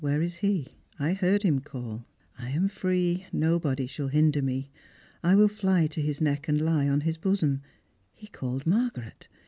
[0.01, 0.77] Where is he?
[0.97, 2.07] I heard him call.
[2.35, 3.27] I am free!
[3.31, 4.71] Nobody shall hinder me.
[5.23, 7.61] I will fly to his neck, and lie on his bosom.
[8.15, 9.27] He called Margaret